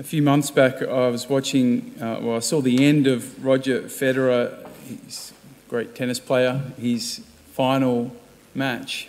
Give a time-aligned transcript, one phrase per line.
[0.00, 3.82] A few months back, I was watching, uh, well, I saw the end of Roger
[3.82, 5.32] Federer, he's
[5.66, 7.20] a great tennis player, his
[7.52, 8.14] final
[8.54, 9.08] match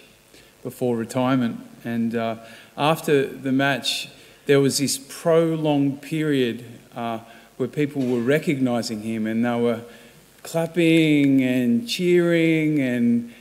[0.63, 1.60] before retirement.
[1.86, 2.38] And uh,
[2.75, 4.10] after the match,
[4.47, 6.65] there was this prolonged period
[6.96, 7.19] uh,
[7.58, 9.81] where people were recognizing him and they were
[10.42, 13.31] clapping and cheering and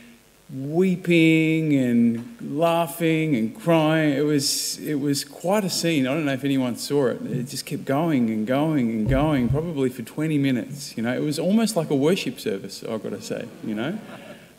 [0.54, 4.14] weeping and laughing and crying.
[4.14, 6.06] It was, it was quite a scene.
[6.06, 7.20] I don't know if anyone saw it.
[7.26, 10.96] It just kept going and going and going, probably for 20 minutes.
[10.96, 13.98] You know, it was almost like a worship service, I've got to say, you know.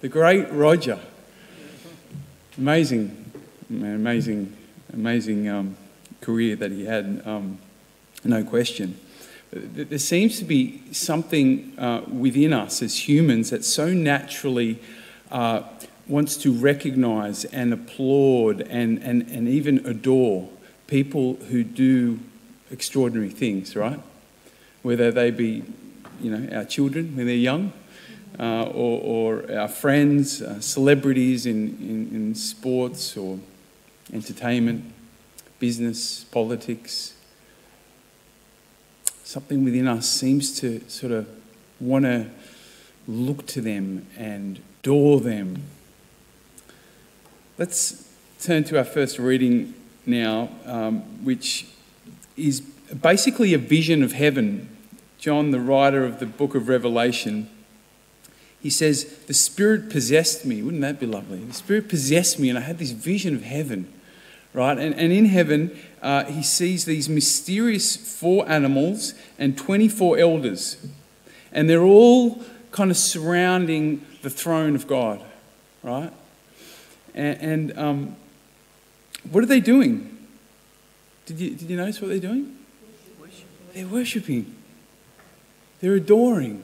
[0.01, 0.99] The great Roger.
[2.57, 3.31] Amazing,
[3.69, 4.55] amazing,
[4.93, 5.77] amazing um,
[6.21, 7.57] career that he had, um,
[8.23, 8.99] no question.
[9.51, 14.79] There seems to be something uh, within us as humans that so naturally
[15.31, 15.63] uh,
[16.07, 20.49] wants to recognize and applaud and, and, and even adore
[20.87, 22.19] people who do
[22.71, 23.99] extraordinary things, right?
[24.81, 25.63] Whether they be,
[26.21, 27.73] you know, our children when they're young,
[28.39, 29.01] uh, or,
[29.43, 33.37] or, our friends, uh, celebrities in, in, in sports or
[34.13, 34.93] entertainment,
[35.59, 37.15] business, politics.
[39.23, 41.27] Something within us seems to sort of
[41.81, 42.27] want to
[43.09, 45.63] look to them and adore them.
[47.57, 48.07] Let's
[48.39, 49.73] turn to our first reading
[50.05, 51.67] now, um, which
[52.37, 54.69] is basically a vision of heaven.
[55.17, 57.49] John, the writer of the book of Revelation,
[58.61, 60.61] he says, The Spirit possessed me.
[60.61, 61.39] Wouldn't that be lovely?
[61.43, 63.91] The Spirit possessed me, and I had this vision of heaven,
[64.53, 64.77] right?
[64.77, 70.77] And, and in heaven, uh, he sees these mysterious four animals and 24 elders,
[71.51, 75.21] and they're all kind of surrounding the throne of God,
[75.83, 76.11] right?
[77.15, 78.15] And, and um,
[79.31, 80.17] what are they doing?
[81.25, 82.57] Did you, did you notice what they're doing?
[83.73, 84.55] They're worshiping,
[85.79, 86.63] they're adoring.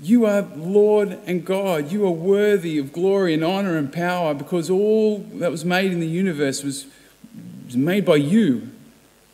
[0.00, 1.92] You are Lord and God.
[1.92, 6.00] You are worthy of glory and honor and power because all that was made in
[6.00, 6.86] the universe was,
[7.64, 8.70] was made by you.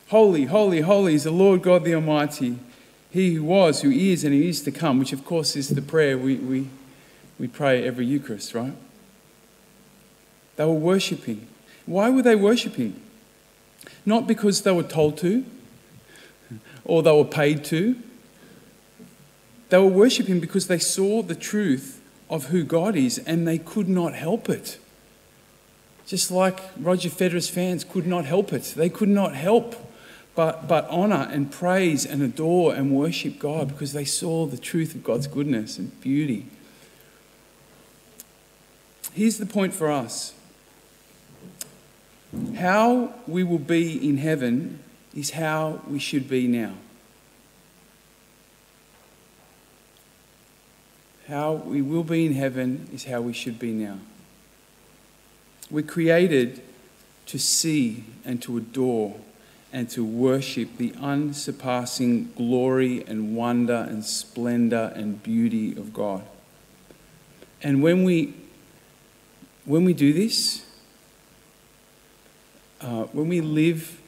[0.09, 2.59] Holy, holy, holy is the Lord God the Almighty.
[3.11, 5.83] He who was, who is, and who is to come, which of course is the
[5.83, 6.69] prayer we, we,
[7.39, 8.75] we pray every Eucharist, right?
[10.57, 11.49] They were worshipping.
[11.87, 13.01] Why were they worshipping?
[14.07, 15.45] Not because they were told to
[16.85, 17.97] or they were paid to.
[19.71, 23.89] They were worshipping because they saw the truth of who God is and they could
[23.89, 24.79] not help it.
[26.07, 28.75] Just like Roger Federer's fans could not help it.
[28.77, 29.90] They could not help
[30.35, 34.95] but, but honor and praise and adore and worship God because they saw the truth
[34.95, 36.47] of God's goodness and beauty.
[39.13, 40.35] Here's the point for us
[42.57, 44.79] how we will be in heaven
[45.15, 46.75] is how we should be now.
[51.27, 53.99] How we will be in heaven is how we should be now.
[55.71, 56.63] We're created
[57.27, 59.17] to see and to adore
[59.73, 66.23] and to worship the unsurpassing glory and wonder and splendor and beauty of God.
[67.63, 68.35] And when we,
[69.65, 70.67] when we do this,
[72.81, 74.01] uh, when we live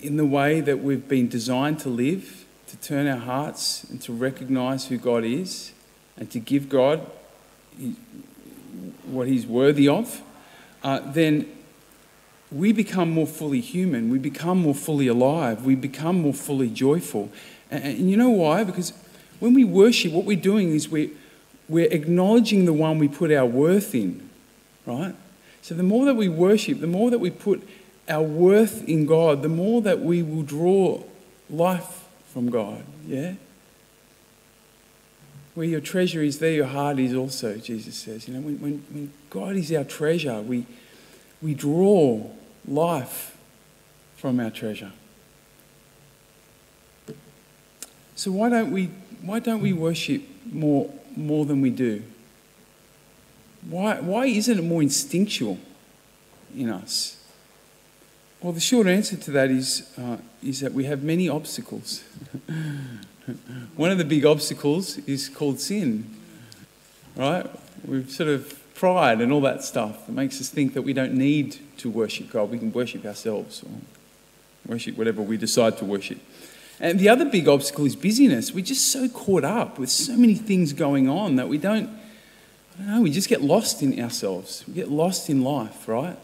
[0.00, 4.12] in the way that we've been designed to live, to turn our hearts and to
[4.12, 5.72] recognize who God is
[6.16, 7.10] and to give God
[9.04, 10.22] what He's worthy of,
[10.82, 11.50] uh, then
[12.52, 17.30] we become more fully human, we become more fully alive, we become more fully joyful.
[17.70, 18.64] And, and you know why?
[18.64, 18.92] Because
[19.40, 21.10] when we worship, what we're doing is we're,
[21.68, 24.28] we're acknowledging the one we put our worth in,
[24.86, 25.14] right?
[25.62, 27.66] So the more that we worship, the more that we put
[28.08, 31.02] our worth in God, the more that we will draw
[31.48, 33.34] life from God, yeah?
[35.54, 38.26] Where your treasure is, there your heart is also, Jesus says.
[38.26, 40.66] You know, when, when, when God is our treasure, we,
[41.40, 42.30] we draw
[42.66, 43.36] life
[44.16, 44.92] from our treasure.
[48.14, 48.90] So why don't we
[49.22, 52.02] why don't we worship more more than we do?
[53.68, 55.58] Why why isn't it more instinctual
[56.56, 57.16] in us?
[58.40, 62.04] Well, the short answer to that is uh, is that we have many obstacles.
[63.76, 66.08] One of the big obstacles is called sin.
[67.16, 67.46] Right?
[67.84, 71.14] We've sort of pride and all that stuff that makes us think that we don't
[71.14, 72.50] need to worship God.
[72.50, 73.70] We can worship ourselves or
[74.66, 76.18] worship whatever we decide to worship.
[76.80, 78.52] And the other big obstacle is busyness.
[78.52, 81.88] We're just so caught up with so many things going on that we don't,
[82.74, 84.64] I don't know, we just get lost in ourselves.
[84.66, 86.18] We get lost in life, right?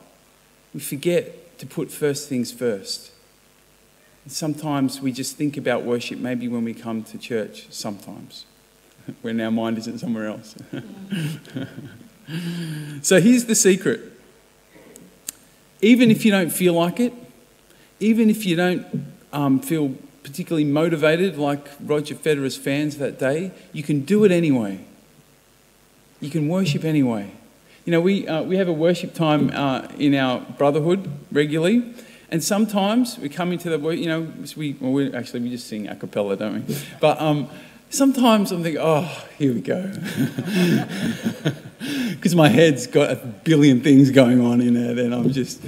[0.74, 3.12] We forget to put first things first.
[4.26, 8.44] Sometimes we just think about worship maybe when we come to church, sometimes,
[9.22, 10.54] when our mind isn't somewhere else.
[13.02, 14.08] so here's the secret
[15.80, 17.12] even if you don't feel like it,
[18.00, 18.86] even if you don't
[19.32, 24.80] um, feel particularly motivated like Roger Federer's fans that day, you can do it anyway.
[26.20, 27.32] You can worship anyway.
[27.84, 31.94] You know, we, uh, we have a worship time uh, in our brotherhood regularly.
[32.30, 35.88] And sometimes we come into the, you know, we, well, we actually we just sing
[35.88, 36.76] a cappella, don't we?
[37.00, 37.48] But um,
[37.90, 39.92] sometimes I'm thinking, oh, here we go.
[42.10, 45.62] Because my head's got a billion things going on in it, and I'm just,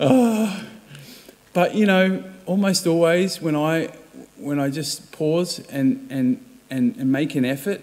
[0.00, 0.64] oh.
[1.52, 3.88] But, you know, almost always when I,
[4.38, 7.82] when I just pause and, and, and, and make an effort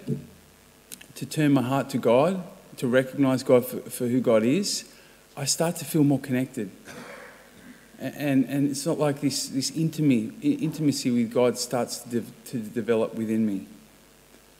[1.14, 2.42] to turn my heart to God,
[2.78, 4.92] to recognize God for, for who God is,
[5.36, 6.70] I start to feel more connected
[8.00, 12.58] and, and it's not like this, this intimacy, intimacy with God starts to, de- to
[12.58, 13.66] develop within me.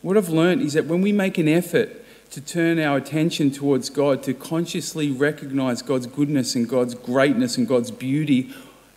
[0.02, 3.90] What I've learned is that when we make an effort to turn our attention towards
[3.90, 8.50] God, to consciously recognize God's goodness and God's greatness and God's beauty,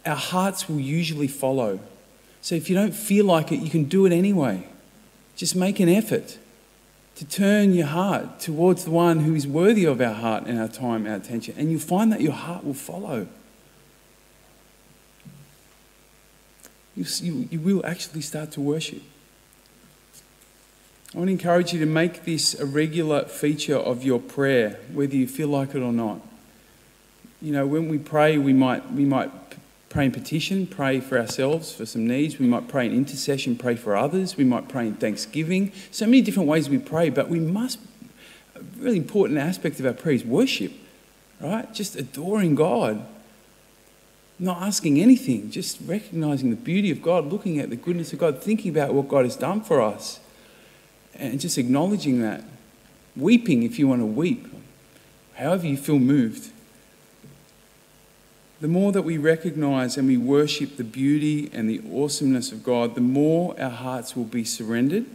[0.06, 1.80] our hearts will usually follow.
[2.42, 4.68] So if you don't feel like it, you can do it anyway.
[5.36, 6.38] Just make an effort
[7.16, 10.68] to turn your heart towards the one who is worthy of our heart and our
[10.68, 13.28] time, our attention, and you'll find that your heart will follow.
[16.96, 19.02] You, you, you will actually start to worship.
[21.14, 25.16] I want to encourage you to make this a regular feature of your prayer, whether
[25.16, 26.20] you feel like it or not.
[27.42, 29.32] You know, when we pray, we might, we might
[29.90, 32.40] pray in petition, pray for ourselves, for some needs.
[32.40, 34.38] We might pray in intercession, pray for others.
[34.38, 35.72] We might pray in thanksgiving.
[35.92, 37.80] So many different ways we pray, but we must,
[38.56, 40.74] a really important aspect of our prayer is worship,
[41.40, 41.72] right?
[41.74, 43.06] Just adoring God
[44.44, 48.44] not asking anything, just recognizing the beauty of God, looking at the goodness of God,
[48.44, 50.20] thinking about what God has done for us,
[51.16, 52.44] and just acknowledging that.
[53.16, 54.48] Weeping if you want to weep,
[55.36, 56.52] however you feel moved.
[58.60, 62.96] The more that we recognize and we worship the beauty and the awesomeness of God,
[62.96, 65.06] the more our hearts will be surrendered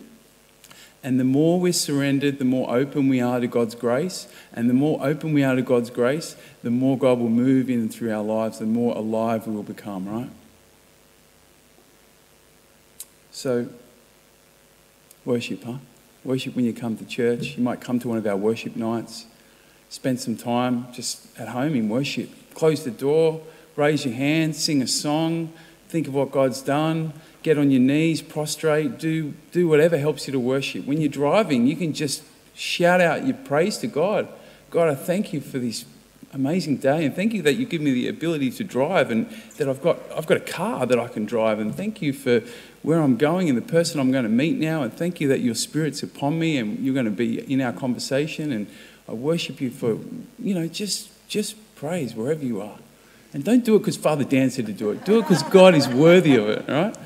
[1.09, 4.29] and the more we're surrendered, the more open we are to God's grace.
[4.53, 7.89] And the more open we are to God's grace, the more God will move in
[7.89, 10.29] through our lives, the more alive we will become, right?
[13.31, 13.71] So,
[15.25, 15.79] worship, huh?
[16.25, 17.57] Worship when you come to church.
[17.57, 19.25] You might come to one of our worship nights.
[19.89, 22.29] Spend some time just at home in worship.
[22.53, 23.41] Close the door,
[23.77, 25.55] raise your hand, sing a song,
[25.89, 27.13] think of what God's done
[27.43, 30.85] get on your knees, prostrate, do, do whatever helps you to worship.
[30.85, 32.23] When you're driving, you can just
[32.55, 34.29] shout out your praise to God.
[34.71, 35.85] God, I thank you for this
[36.35, 39.67] amazing day and thank you that you give me the ability to drive and that
[39.67, 42.43] I've got, I've got a car that I can drive and thank you for
[42.83, 45.41] where I'm going and the person I'm going to meet now and thank you that
[45.41, 48.67] your spirit's upon me and you're going to be in our conversation and
[49.09, 49.99] I worship you for,
[50.39, 52.77] you know, just, just praise wherever you are.
[53.33, 55.05] And don't do it because Father Dan said to do it.
[55.05, 56.97] Do it because God is worthy of it, right?